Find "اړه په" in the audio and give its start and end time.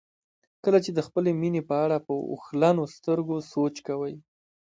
1.85-2.13